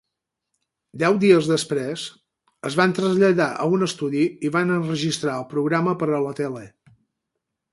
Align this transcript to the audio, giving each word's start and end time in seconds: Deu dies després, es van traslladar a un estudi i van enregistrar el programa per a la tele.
Deu 1.01 1.17
dies 1.23 1.49
després, 1.49 2.05
es 2.69 2.77
van 2.81 2.95
traslladar 3.01 3.49
a 3.65 3.67
un 3.75 3.89
estudi 3.89 4.25
i 4.49 4.51
van 4.59 4.75
enregistrar 4.79 5.37
el 5.43 5.47
programa 5.53 5.95
per 6.05 6.09
a 6.17 6.27
la 6.29 6.37
tele. 6.45 6.65